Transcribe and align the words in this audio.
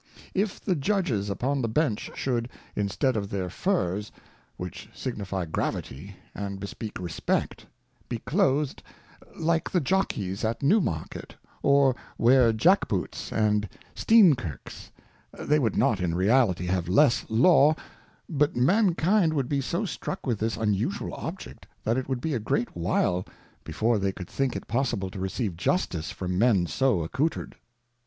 If 0.33 0.59
the 0.59 0.73
Judges 0.75 1.29
upon 1.29 1.61
the 1.61 1.67
Bench 1.69 2.09
should, 2.15 2.49
instead 2.75 3.15
of 3.15 3.29
their 3.29 3.51
Furrs, 3.51 4.11
which 4.57 4.89
signifie 4.95 5.45
Gravity, 5.45 6.15
and 6.33 6.59
bespeak 6.59 6.99
Respect, 6.99 7.67
be 8.09 8.17
Cloathed 8.17 8.81
like 9.37 9.69
the 9.69 9.79
Jockeys 9.79 10.43
at 10.43 10.63
New 10.63 10.81
Market, 10.81 11.35
or 11.61 11.95
wear 12.17 12.51
Jack 12.51 12.87
Boots 12.87 13.31
and 13.31 13.69
Steenkirks; 13.93 14.89
they 15.39 15.59
would 15.59 15.77
not 15.77 15.99
in 15.99 16.15
reality 16.15 16.65
have 16.65 16.89
less 16.89 17.23
Law, 17.29 17.75
but 18.27 18.55
Mankind 18.55 19.35
would 19.35 19.47
be 19.47 19.61
so 19.61 19.85
struck 19.85 20.25
with 20.25 20.39
this 20.39 20.57
unusual 20.57 21.13
Object, 21.13 21.67
that 21.83 21.99
it 21.99 22.09
would 22.09 22.21
be 22.21 22.33
a 22.33 22.39
great 22.39 22.75
while 22.75 23.23
before 23.63 23.99
they 23.99 24.11
could 24.11 24.27
think 24.27 24.55
it 24.55 24.65
possible 24.67 25.11
to 25.11 25.19
receive 25.19 25.55
Justice 25.55 26.09
from 26.09 26.39
Men 26.39 26.65
so 26.65 27.03
Accouter'd. 27.03 27.53